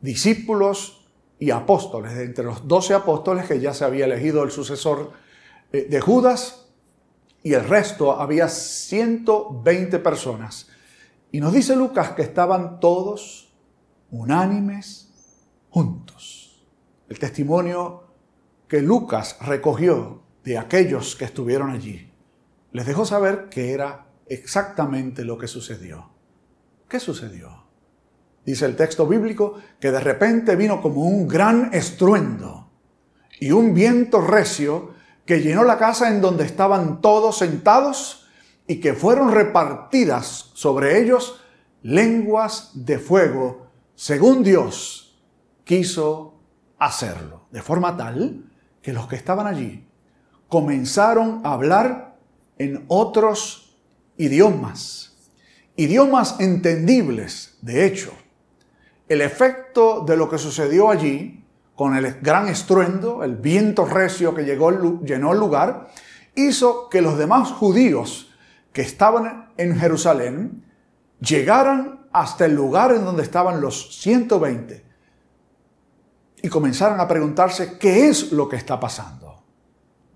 discípulos 0.00 1.08
y 1.38 1.50
apóstoles, 1.50 2.14
de 2.14 2.24
entre 2.24 2.44
los 2.44 2.68
12 2.68 2.94
apóstoles 2.94 3.46
que 3.46 3.58
ya 3.58 3.74
se 3.74 3.84
había 3.84 4.04
elegido 4.04 4.44
el 4.44 4.50
sucesor 4.50 5.10
eh, 5.72 5.88
de 5.90 6.00
Judas, 6.00 6.66
y 7.42 7.54
el 7.54 7.64
resto 7.64 8.12
había 8.12 8.48
120 8.48 9.98
personas 10.00 10.68
y 11.30 11.40
nos 11.40 11.52
dice 11.52 11.76
Lucas 11.76 12.10
que 12.10 12.22
estaban 12.22 12.80
todos 12.80 13.52
unánimes 14.10 15.05
juntos. 15.76 16.66
El 17.06 17.18
testimonio 17.18 18.04
que 18.66 18.80
Lucas 18.80 19.36
recogió 19.42 20.22
de 20.42 20.56
aquellos 20.56 21.16
que 21.16 21.26
estuvieron 21.26 21.68
allí 21.68 22.14
les 22.72 22.86
dejó 22.86 23.04
saber 23.04 23.50
que 23.50 23.74
era 23.74 24.06
exactamente 24.26 25.22
lo 25.22 25.36
que 25.36 25.46
sucedió. 25.46 26.08
¿Qué 26.88 26.98
sucedió? 26.98 27.64
Dice 28.46 28.64
el 28.64 28.74
texto 28.74 29.06
bíblico 29.06 29.56
que 29.78 29.90
de 29.90 30.00
repente 30.00 30.56
vino 30.56 30.80
como 30.80 31.02
un 31.02 31.28
gran 31.28 31.68
estruendo 31.74 32.70
y 33.38 33.50
un 33.50 33.74
viento 33.74 34.22
recio 34.22 34.94
que 35.26 35.42
llenó 35.42 35.62
la 35.62 35.76
casa 35.76 36.08
en 36.08 36.22
donde 36.22 36.46
estaban 36.46 37.02
todos 37.02 37.36
sentados 37.36 38.28
y 38.66 38.80
que 38.80 38.94
fueron 38.94 39.30
repartidas 39.30 40.52
sobre 40.54 41.02
ellos 41.02 41.38
lenguas 41.82 42.70
de 42.72 42.98
fuego, 42.98 43.66
según 43.94 44.42
Dios 44.42 45.05
quiso 45.66 46.38
hacerlo, 46.78 47.48
de 47.50 47.60
forma 47.60 47.96
tal 47.96 48.44
que 48.80 48.92
los 48.92 49.08
que 49.08 49.16
estaban 49.16 49.48
allí 49.48 49.84
comenzaron 50.48 51.40
a 51.44 51.54
hablar 51.54 52.16
en 52.56 52.84
otros 52.86 53.76
idiomas, 54.16 55.16
idiomas 55.74 56.36
entendibles, 56.38 57.58
de 57.62 57.84
hecho. 57.84 58.12
El 59.08 59.20
efecto 59.20 60.04
de 60.06 60.16
lo 60.16 60.30
que 60.30 60.38
sucedió 60.38 60.88
allí, 60.88 61.44
con 61.74 61.96
el 61.96 62.20
gran 62.20 62.46
estruendo, 62.46 63.24
el 63.24 63.34
viento 63.34 63.86
recio 63.86 64.36
que 64.36 64.44
llegó, 64.44 65.00
llenó 65.02 65.32
el 65.32 65.40
lugar, 65.40 65.88
hizo 66.36 66.88
que 66.88 67.02
los 67.02 67.18
demás 67.18 67.50
judíos 67.50 68.32
que 68.72 68.82
estaban 68.82 69.50
en 69.56 69.76
Jerusalén 69.76 70.64
llegaran 71.20 72.06
hasta 72.12 72.46
el 72.46 72.54
lugar 72.54 72.92
en 72.92 73.04
donde 73.04 73.24
estaban 73.24 73.60
los 73.60 73.98
120 74.00 74.85
y 76.46 76.48
comenzaron 76.48 77.00
a 77.00 77.08
preguntarse 77.08 77.76
qué 77.76 78.06
es 78.06 78.30
lo 78.30 78.48
que 78.48 78.54
está 78.54 78.78
pasando. 78.78 79.42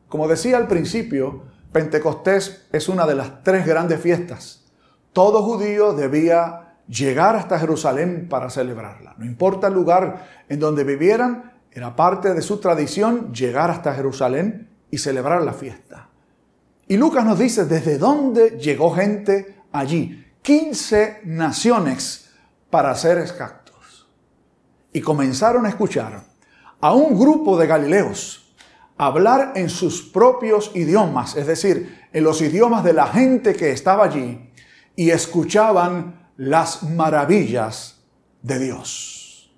Como 0.08 0.28
decía 0.28 0.58
al 0.58 0.68
principio, 0.68 1.42
Pentecostés 1.72 2.68
es 2.70 2.88
una 2.88 3.04
de 3.04 3.16
las 3.16 3.42
tres 3.42 3.66
grandes 3.66 4.00
fiestas. 4.00 4.64
Todo 5.12 5.42
judío 5.42 5.92
debía 5.92 6.76
llegar 6.86 7.34
hasta 7.34 7.58
Jerusalén 7.58 8.28
para 8.30 8.48
celebrarla. 8.48 9.16
No 9.18 9.26
importa 9.26 9.66
el 9.66 9.74
lugar 9.74 10.44
en 10.48 10.60
donde 10.60 10.84
vivieran, 10.84 11.52
era 11.72 11.96
parte 11.96 12.32
de 12.32 12.42
su 12.42 12.58
tradición 12.58 13.34
llegar 13.34 13.68
hasta 13.68 13.92
Jerusalén 13.92 14.70
y 14.88 14.98
celebrar 14.98 15.42
la 15.42 15.52
fiesta. 15.52 16.10
Y 16.86 16.96
Lucas 16.96 17.24
nos 17.24 17.40
dice 17.40 17.64
desde 17.64 17.98
dónde 17.98 18.50
llegó 18.50 18.92
gente 18.92 19.62
allí. 19.72 20.28
15 20.42 21.22
naciones 21.24 22.30
para 22.70 22.94
ser. 22.94 23.18
Y 24.92 25.00
comenzaron 25.00 25.66
a 25.66 25.68
escuchar 25.68 26.24
a 26.80 26.94
un 26.94 27.18
grupo 27.18 27.58
de 27.58 27.66
Galileos 27.66 28.54
hablar 28.96 29.52
en 29.54 29.70
sus 29.70 30.02
propios 30.02 30.72
idiomas, 30.74 31.34
es 31.36 31.46
decir, 31.46 32.06
en 32.12 32.22
los 32.22 32.42
idiomas 32.42 32.84
de 32.84 32.92
la 32.92 33.06
gente 33.06 33.54
que 33.54 33.70
estaba 33.70 34.04
allí, 34.04 34.52
y 34.94 35.10
escuchaban 35.10 36.28
las 36.36 36.82
maravillas 36.82 38.02
de 38.42 38.58
Dios. 38.58 39.50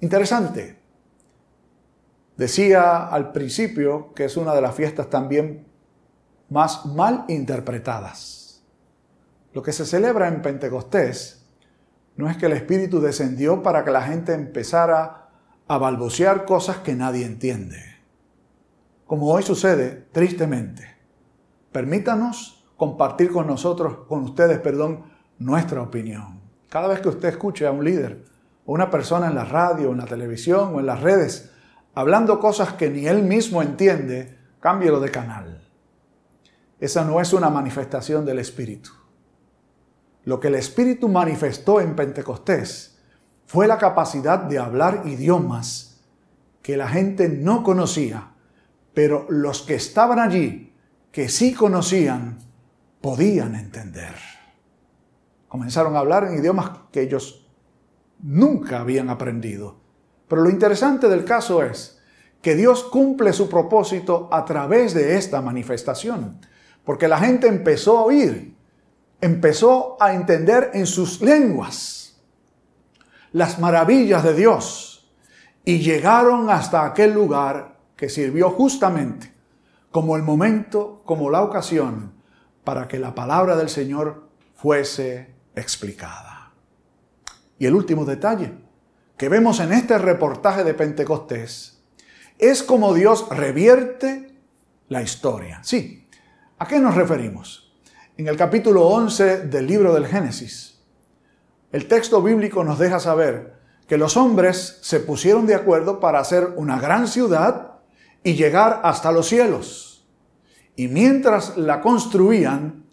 Interesante. 0.00 0.78
Decía 2.36 3.06
al 3.06 3.32
principio 3.32 4.12
que 4.12 4.26
es 4.26 4.36
una 4.36 4.54
de 4.54 4.60
las 4.60 4.74
fiestas 4.74 5.08
también 5.08 5.66
más 6.50 6.84
mal 6.84 7.24
interpretadas. 7.28 8.62
Lo 9.54 9.62
que 9.62 9.72
se 9.72 9.86
celebra 9.86 10.28
en 10.28 10.42
Pentecostés 10.42 11.45
no 12.16 12.30
es 12.30 12.36
que 12.36 12.46
el 12.46 12.52
Espíritu 12.52 13.00
descendió 13.00 13.62
para 13.62 13.84
que 13.84 13.90
la 13.90 14.02
gente 14.02 14.32
empezara 14.32 15.28
a 15.68 15.78
balbucear 15.78 16.44
cosas 16.44 16.78
que 16.78 16.94
nadie 16.94 17.26
entiende. 17.26 17.82
Como 19.06 19.30
hoy 19.32 19.42
sucede, 19.42 20.06
tristemente. 20.12 20.96
Permítanos 21.72 22.64
compartir 22.76 23.30
con 23.30 23.46
nosotros, 23.46 23.98
con 24.08 24.22
ustedes, 24.22 24.58
perdón, 24.58 25.04
nuestra 25.38 25.82
opinión. 25.82 26.40
Cada 26.68 26.88
vez 26.88 27.00
que 27.00 27.08
usted 27.08 27.28
escuche 27.28 27.66
a 27.66 27.70
un 27.70 27.84
líder 27.84 28.24
o 28.64 28.72
una 28.72 28.90
persona 28.90 29.28
en 29.28 29.34
la 29.34 29.44
radio, 29.44 29.92
en 29.92 29.98
la 29.98 30.06
televisión 30.06 30.74
o 30.74 30.80
en 30.80 30.86
las 30.86 31.00
redes 31.00 31.52
hablando 31.94 32.38
cosas 32.40 32.74
que 32.74 32.90
ni 32.90 33.06
él 33.06 33.22
mismo 33.22 33.62
entiende, 33.62 34.38
cámbielo 34.60 35.00
de 35.00 35.10
canal. 35.10 35.66
Esa 36.78 37.04
no 37.04 37.20
es 37.20 37.32
una 37.32 37.48
manifestación 37.48 38.26
del 38.26 38.38
Espíritu. 38.38 38.90
Lo 40.26 40.40
que 40.40 40.48
el 40.48 40.56
Espíritu 40.56 41.08
manifestó 41.08 41.80
en 41.80 41.94
Pentecostés 41.94 42.98
fue 43.46 43.68
la 43.68 43.78
capacidad 43.78 44.40
de 44.40 44.58
hablar 44.58 45.02
idiomas 45.04 46.00
que 46.62 46.76
la 46.76 46.88
gente 46.88 47.28
no 47.28 47.62
conocía, 47.62 48.32
pero 48.92 49.26
los 49.28 49.62
que 49.62 49.76
estaban 49.76 50.18
allí, 50.18 50.74
que 51.12 51.28
sí 51.28 51.54
conocían, 51.54 52.38
podían 53.00 53.54
entender. 53.54 54.16
Comenzaron 55.46 55.94
a 55.94 56.00
hablar 56.00 56.24
en 56.24 56.40
idiomas 56.40 56.72
que 56.90 57.02
ellos 57.02 57.46
nunca 58.20 58.80
habían 58.80 59.10
aprendido. 59.10 59.76
Pero 60.26 60.42
lo 60.42 60.50
interesante 60.50 61.08
del 61.08 61.24
caso 61.24 61.62
es 61.62 62.00
que 62.42 62.56
Dios 62.56 62.82
cumple 62.82 63.32
su 63.32 63.48
propósito 63.48 64.28
a 64.32 64.44
través 64.44 64.92
de 64.92 65.16
esta 65.18 65.40
manifestación, 65.40 66.40
porque 66.84 67.06
la 67.06 67.20
gente 67.20 67.46
empezó 67.46 67.98
a 67.98 68.02
oír 68.06 68.55
empezó 69.20 69.96
a 70.00 70.14
entender 70.14 70.70
en 70.74 70.86
sus 70.86 71.20
lenguas 71.20 72.20
las 73.32 73.58
maravillas 73.58 74.22
de 74.24 74.34
Dios 74.34 75.10
y 75.64 75.78
llegaron 75.78 76.48
hasta 76.50 76.84
aquel 76.84 77.12
lugar 77.12 77.76
que 77.96 78.08
sirvió 78.08 78.50
justamente 78.50 79.32
como 79.90 80.16
el 80.16 80.22
momento, 80.22 81.02
como 81.04 81.30
la 81.30 81.42
ocasión 81.42 82.12
para 82.64 82.88
que 82.88 82.98
la 82.98 83.14
palabra 83.14 83.56
del 83.56 83.68
Señor 83.68 84.28
fuese 84.54 85.34
explicada. 85.54 86.52
Y 87.58 87.66
el 87.66 87.74
último 87.74 88.04
detalle 88.04 88.52
que 89.16 89.28
vemos 89.28 89.60
en 89.60 89.72
este 89.72 89.96
reportaje 89.98 90.64
de 90.64 90.74
Pentecostés 90.74 91.82
es 92.38 92.62
como 92.62 92.92
Dios 92.92 93.28
revierte 93.30 94.34
la 94.88 95.02
historia. 95.02 95.60
Sí, 95.62 96.08
¿a 96.58 96.66
qué 96.66 96.78
nos 96.78 96.94
referimos? 96.94 97.65
En 98.18 98.28
el 98.28 98.38
capítulo 98.38 98.86
11 98.88 99.40
del 99.48 99.66
libro 99.66 99.92
del 99.92 100.06
Génesis, 100.06 100.78
el 101.70 101.86
texto 101.86 102.22
bíblico 102.22 102.64
nos 102.64 102.78
deja 102.78 102.98
saber 102.98 103.56
que 103.86 103.98
los 103.98 104.16
hombres 104.16 104.78
se 104.80 105.00
pusieron 105.00 105.46
de 105.46 105.54
acuerdo 105.54 106.00
para 106.00 106.18
hacer 106.18 106.54
una 106.56 106.80
gran 106.80 107.08
ciudad 107.08 107.72
y 108.24 108.32
llegar 108.32 108.80
hasta 108.84 109.12
los 109.12 109.28
cielos. 109.28 110.06
Y 110.76 110.88
mientras 110.88 111.58
la 111.58 111.82
construían, 111.82 112.86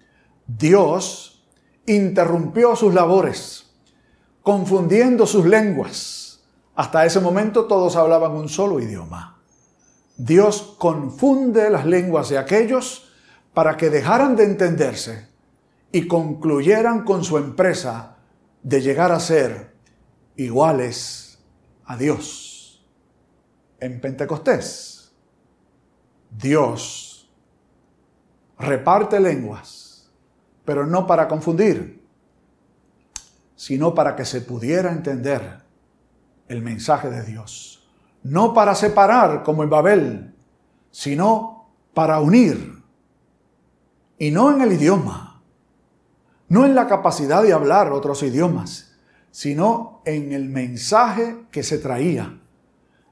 Dios 0.46 1.48
interrumpió 1.86 2.76
sus 2.76 2.94
labores, 2.94 3.72
confundiendo 4.42 5.26
sus 5.26 5.46
lenguas. 5.46 6.44
Hasta 6.76 7.06
ese 7.06 7.22
momento 7.22 7.64
todos 7.64 7.96
hablaban 7.96 8.34
un 8.34 8.50
solo 8.50 8.82
idioma. 8.82 9.42
Dios 10.18 10.76
confunde 10.78 11.70
las 11.70 11.86
lenguas 11.86 12.28
de 12.28 12.40
aquellos 12.40 13.13
para 13.54 13.78
que 13.78 13.90
dejaran 13.90 14.36
de 14.36 14.46
entenderse 14.46 15.28
y 15.92 16.08
concluyeran 16.08 17.04
con 17.04 17.24
su 17.24 17.38
empresa 17.38 18.18
de 18.64 18.82
llegar 18.82 19.12
a 19.12 19.20
ser 19.20 19.76
iguales 20.36 21.40
a 21.86 21.98
Dios. 21.98 22.84
En 23.80 24.02
Pentecostés, 24.02 25.14
Dios 26.32 27.32
reparte 28.58 29.20
lenguas, 29.20 30.12
pero 30.66 30.88
no 30.88 31.06
para 31.06 31.28
confundir, 31.28 32.04
sino 33.56 33.94
para 33.94 34.16
que 34.16 34.26
se 34.26 34.42
pudiera 34.42 34.92
entender 34.92 35.60
el 36.48 36.62
mensaje 36.62 37.10
de 37.10 37.24
Dios. 37.24 37.88
No 38.24 38.54
para 38.54 38.74
separar 38.74 39.44
como 39.44 39.64
en 39.64 39.70
Babel, 39.70 40.36
sino 40.90 41.70
para 41.94 42.20
unir 42.20 42.83
y 44.24 44.32
no 44.32 44.54
en 44.54 44.62
el 44.62 44.72
idioma, 44.72 45.42
no 46.48 46.64
en 46.64 46.76
la 46.76 46.88
capacidad 46.88 47.44
de 47.44 47.52
hablar 47.52 47.92
otros 47.92 48.24
idiomas, 48.24 48.96
sino 49.32 50.02
en 50.06 50.32
el 50.32 50.48
mensaje 50.48 51.44
que 51.52 51.62
se 51.62 51.78
traía. 51.78 52.40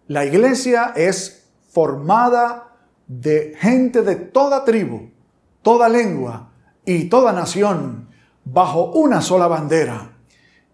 La 0.08 0.24
iglesia 0.24 0.94
es 0.96 1.50
formada 1.70 2.78
de 3.08 3.58
gente 3.60 4.04
de 4.04 4.16
toda 4.16 4.64
tribu, 4.64 5.10
toda 5.62 5.90
lengua 5.90 6.54
y 6.86 7.10
toda 7.10 7.34
nación 7.34 8.08
bajo 8.46 8.94
una 8.94 9.22
sola 9.22 9.50
bandera. 9.50 10.18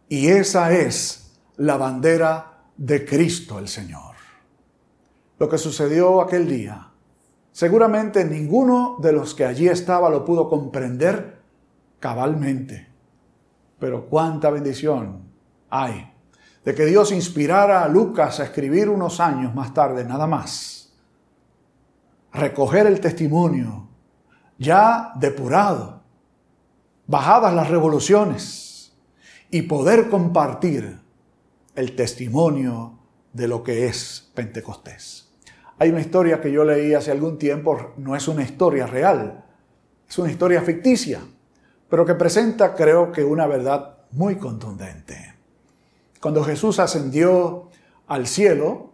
Y 0.08 0.28
esa 0.28 0.72
es 0.72 1.32
la 1.56 1.78
bandera 1.78 2.62
de 2.78 3.04
Cristo 3.06 3.58
el 3.58 3.68
Señor. 3.68 4.14
Lo 5.40 5.50
que 5.50 5.58
sucedió 5.58 6.22
aquel 6.22 6.48
día 6.48 6.92
Seguramente 7.58 8.24
ninguno 8.24 8.98
de 9.00 9.12
los 9.12 9.34
que 9.34 9.44
allí 9.44 9.68
estaba 9.68 10.12
lo 10.12 10.24
pudo 10.24 10.48
comprender 10.48 11.40
cabalmente. 12.00 12.88
Pero 13.80 14.06
cuánta 14.06 14.52
bendición 14.52 15.24
hay 15.68 16.14
de 16.64 16.76
que 16.76 16.86
Dios 16.86 17.12
inspirara 17.12 17.82
a 17.82 17.88
Lucas 17.88 18.40
a 18.40 18.44
escribir 18.44 18.90
unos 18.90 19.20
años 19.20 19.56
más 19.56 19.74
tarde, 19.74 20.04
nada 20.04 20.28
más. 20.28 20.94
Recoger 22.32 22.86
el 22.86 23.00
testimonio 23.00 23.88
ya 24.60 25.14
depurado, 25.16 26.04
bajadas 27.08 27.56
las 27.56 27.72
revoluciones 27.72 28.94
y 29.50 29.64
poder 29.64 30.12
compartir 30.12 31.02
el 31.74 31.96
testimonio 31.96 33.00
de 33.34 33.48
lo 33.48 33.64
que 33.64 33.88
es 33.88 34.32
Pentecostés. 34.36 35.27
Hay 35.80 35.90
una 35.90 36.02
historia 36.02 36.42
que 36.42 36.52
yo 36.52 36.64
leí 36.64 36.94
hace 36.94 37.12
algún 37.12 37.38
tiempo, 37.38 37.94
no 37.98 38.16
es 38.16 38.28
una 38.28 38.44
historia 38.44 38.88
real, 38.88 39.46
es 40.10 40.18
una 40.18 40.32
historia 40.32 40.62
ficticia, 40.62 41.22
pero 41.90 42.06
que 42.06 42.16
presenta 42.16 42.74
creo 42.74 43.12
que 43.12 43.24
una 43.24 43.46
verdad 43.46 43.98
muy 44.12 44.38
contundente. 44.38 45.36
Cuando 46.20 46.44
Jesús 46.44 46.80
ascendió 46.80 47.70
al 48.08 48.26
cielo, 48.26 48.94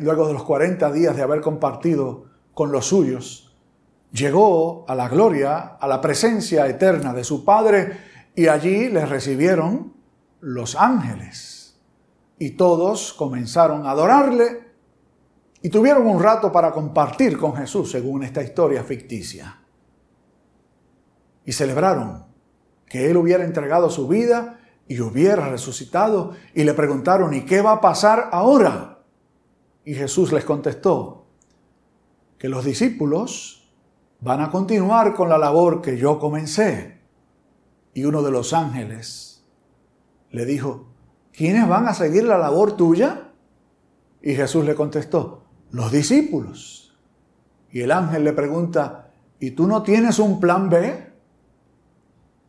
luego 0.00 0.26
de 0.26 0.34
los 0.34 0.44
40 0.44 0.92
días 0.92 1.16
de 1.16 1.22
haber 1.22 1.40
compartido 1.40 2.26
con 2.52 2.70
los 2.70 2.86
suyos, 2.86 3.56
llegó 4.12 4.84
a 4.86 4.94
la 4.94 5.08
gloria, 5.08 5.58
a 5.80 5.88
la 5.88 6.02
presencia 6.02 6.66
eterna 6.68 7.14
de 7.14 7.24
su 7.24 7.44
Padre, 7.44 7.98
y 8.36 8.48
allí 8.48 8.90
le 8.90 9.06
recibieron 9.06 9.94
los 10.40 10.76
ángeles. 10.76 11.80
Y 12.38 12.50
todos 12.50 13.14
comenzaron 13.14 13.86
a 13.86 13.92
adorarle 13.92 14.63
y 15.64 15.70
tuvieron 15.70 16.06
un 16.06 16.22
rato 16.22 16.52
para 16.52 16.72
compartir 16.72 17.38
con 17.38 17.56
Jesús, 17.56 17.90
según 17.90 18.22
esta 18.22 18.42
historia 18.42 18.84
ficticia. 18.84 19.62
Y 21.46 21.52
celebraron 21.52 22.26
que 22.84 23.10
Él 23.10 23.16
hubiera 23.16 23.44
entregado 23.44 23.88
su 23.88 24.06
vida 24.06 24.60
y 24.86 25.00
hubiera 25.00 25.48
resucitado. 25.48 26.34
Y 26.52 26.64
le 26.64 26.74
preguntaron, 26.74 27.32
¿y 27.32 27.46
qué 27.46 27.62
va 27.62 27.72
a 27.72 27.80
pasar 27.80 28.28
ahora? 28.30 28.98
Y 29.86 29.94
Jesús 29.94 30.32
les 30.34 30.44
contestó, 30.44 31.28
que 32.36 32.50
los 32.50 32.62
discípulos 32.66 33.72
van 34.20 34.42
a 34.42 34.50
continuar 34.50 35.14
con 35.14 35.30
la 35.30 35.38
labor 35.38 35.80
que 35.80 35.96
yo 35.96 36.18
comencé. 36.18 37.00
Y 37.94 38.04
uno 38.04 38.20
de 38.20 38.30
los 38.30 38.52
ángeles 38.52 39.46
le 40.28 40.44
dijo, 40.44 40.88
¿quiénes 41.32 41.66
van 41.66 41.88
a 41.88 41.94
seguir 41.94 42.24
la 42.24 42.36
labor 42.36 42.76
tuya? 42.76 43.30
Y 44.20 44.34
Jesús 44.34 44.66
le 44.66 44.74
contestó, 44.74 45.43
los 45.74 45.90
discípulos. 45.90 46.96
Y 47.72 47.80
el 47.80 47.90
ángel 47.90 48.22
le 48.22 48.32
pregunta, 48.32 49.10
¿y 49.40 49.50
tú 49.50 49.66
no 49.66 49.82
tienes 49.82 50.20
un 50.20 50.38
plan 50.38 50.70
B? 50.70 51.12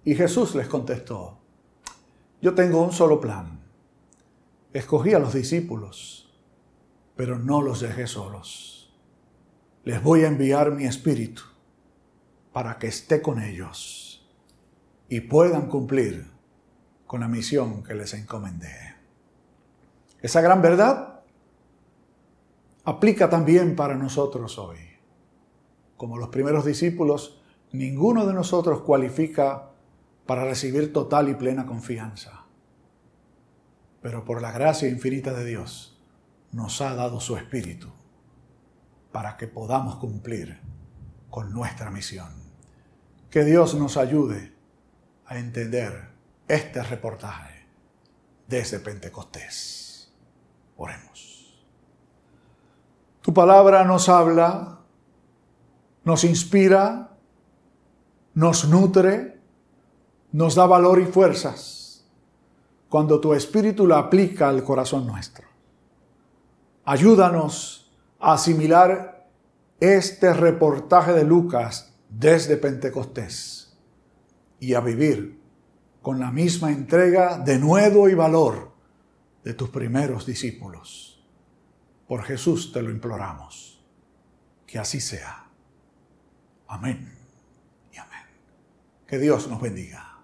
Y 0.04 0.14
Jesús 0.14 0.54
les 0.54 0.68
contestó, 0.68 1.40
yo 2.40 2.54
tengo 2.54 2.84
un 2.84 2.92
solo 2.92 3.20
plan. 3.20 3.60
Escogí 4.72 5.14
a 5.14 5.20
los 5.20 5.34
discípulos, 5.34 6.40
pero 7.16 7.40
no 7.40 7.64
los 7.64 7.82
dejé 7.82 8.06
solos. 8.06 8.96
Les 9.86 10.04
voy 10.04 10.24
a 10.24 10.28
enviar 10.28 10.72
mi 10.72 10.86
espíritu 10.86 11.42
para 12.54 12.78
que 12.78 12.88
esté 12.88 13.24
con 13.24 13.42
ellos 13.42 14.30
y 15.10 15.22
puedan 15.22 15.68
cumplir 15.68 16.30
con 17.08 17.22
la 17.22 17.28
misión 17.28 17.82
que 17.82 17.96
les 17.96 18.14
encomendé. 18.14 18.96
Esa 20.22 20.42
gran 20.42 20.62
verdad 20.62 21.15
aplica 22.86 23.30
también 23.30 23.76
para 23.76 23.96
nosotros 23.96 24.58
hoy. 24.58 24.78
como 25.98 26.18
los 26.18 26.28
primeros 26.28 26.66
discípulos, 26.66 27.42
ninguno 27.72 28.26
de 28.26 28.34
nosotros 28.34 28.82
cualifica 28.82 29.72
para 30.26 30.44
recibir 30.44 30.92
total 30.92 31.30
y 31.30 31.36
plena 31.36 31.66
confianza. 31.66 32.46
Pero 34.02 34.26
por 34.26 34.42
la 34.42 34.52
gracia 34.52 34.90
infinita 34.90 35.34
de 35.34 35.46
Dios 35.46 35.98
nos 36.52 36.82
ha 36.82 36.96
dado 36.96 37.22
su 37.22 37.38
Espíritu 37.38 37.94
para 39.14 39.38
que 39.38 39.48
podamos 39.48 39.96
cumplir 39.96 40.60
con 41.30 41.54
nuestra 41.54 41.90
misión. 41.92 42.34
Que 43.30 43.46
Dios 43.46 43.74
nos 43.76 43.96
ayude 43.96 44.54
a 45.26 45.38
entender 45.38 46.10
este 46.48 46.84
reportaje 46.84 47.68
desde 48.48 48.80
Pentecostés. 48.80 50.14
Oremos. 50.76 51.25
Tu 53.26 53.34
palabra 53.34 53.84
nos 53.84 54.08
habla, 54.08 54.82
nos 56.04 56.24
inspira, 56.24 57.18
nos 58.36 58.70
nutre, 58.70 59.42
nos 60.32 60.54
da 60.54 60.68
valor 60.68 61.02
y 61.02 61.06
fuerzas 61.06 62.06
cuando 62.88 63.20
tu 63.20 63.34
espíritu 63.34 63.88
la 63.88 63.98
aplica 63.98 64.48
al 64.48 64.64
corazón 64.64 65.08
nuestro. 65.08 65.48
Ayúdanos 66.84 67.92
a 68.20 68.34
asimilar 68.34 69.28
este 69.80 70.32
reportaje 70.32 71.14
de 71.14 71.24
Lucas 71.24 71.96
desde 72.08 72.58
Pentecostés 72.58 73.76
y 74.60 74.76
a 74.76 74.82
vivir 74.82 75.42
con 76.04 76.20
la 76.20 76.30
misma 76.30 76.72
entrega 76.72 77.40
de 77.40 77.58
nuevo 77.58 78.08
y 78.08 78.14
valor 78.14 78.72
de 79.44 79.56
tus 79.56 79.70
primeros 79.70 80.28
discípulos. 80.28 81.15
Por 82.08 82.24
Jesús 82.24 82.72
te 82.72 82.82
lo 82.82 82.92
imploramos. 82.92 83.84
Que 84.68 84.80
así 84.80 85.00
sea. 85.00 85.48
Amén 86.68 87.18
y 87.94 87.98
amén. 87.98 88.26
Que 89.08 89.18
Dios 89.18 89.48
nos 89.48 89.62
bendiga. 89.62 90.15